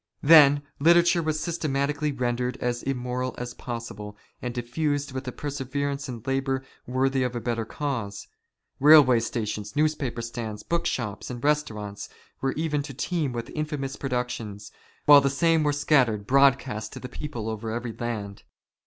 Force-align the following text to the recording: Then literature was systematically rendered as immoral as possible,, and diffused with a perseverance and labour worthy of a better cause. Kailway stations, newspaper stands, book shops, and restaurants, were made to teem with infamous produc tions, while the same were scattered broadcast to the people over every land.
Then 0.23 0.63
literature 0.79 1.21
was 1.21 1.39
systematically 1.39 2.11
rendered 2.11 2.57
as 2.57 2.81
immoral 2.81 3.35
as 3.37 3.53
possible,, 3.53 4.17
and 4.41 4.51
diffused 4.51 5.11
with 5.11 5.27
a 5.27 5.31
perseverance 5.31 6.09
and 6.09 6.25
labour 6.25 6.63
worthy 6.87 7.21
of 7.21 7.35
a 7.35 7.39
better 7.39 7.65
cause. 7.65 8.27
Kailway 8.81 9.21
stations, 9.21 9.75
newspaper 9.75 10.23
stands, 10.23 10.63
book 10.63 10.87
shops, 10.87 11.29
and 11.29 11.43
restaurants, 11.43 12.09
were 12.41 12.55
made 12.57 12.83
to 12.85 12.95
teem 12.95 13.31
with 13.31 13.51
infamous 13.51 13.95
produc 13.95 14.29
tions, 14.29 14.71
while 15.05 15.21
the 15.21 15.29
same 15.29 15.61
were 15.61 15.71
scattered 15.71 16.25
broadcast 16.25 16.91
to 16.93 16.99
the 16.99 17.07
people 17.07 17.47
over 17.47 17.69
every 17.69 17.93
land. 17.93 18.41